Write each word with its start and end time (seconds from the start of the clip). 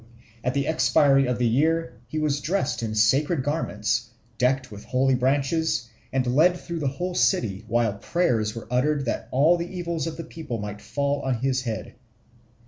At 0.43 0.55
the 0.55 0.65
expiry 0.67 1.27
of 1.27 1.37
the 1.37 1.47
year 1.47 1.93
he 2.07 2.17
was 2.17 2.41
dressed 2.41 2.81
in 2.81 2.95
sacred 2.95 3.43
garments, 3.43 4.09
decked 4.39 4.71
with 4.71 4.83
holy 4.83 5.13
branches, 5.13 5.89
and 6.11 6.25
led 6.25 6.57
through 6.57 6.79
the 6.79 6.87
whole 6.87 7.13
city, 7.13 7.63
while 7.67 7.99
prayers 7.99 8.55
were 8.55 8.67
uttered 8.71 9.05
that 9.05 9.27
all 9.29 9.57
the 9.57 9.77
evils 9.77 10.07
of 10.07 10.17
the 10.17 10.23
people 10.23 10.57
might 10.57 10.81
fall 10.81 11.21
on 11.21 11.35
his 11.35 11.61
head. 11.61 11.93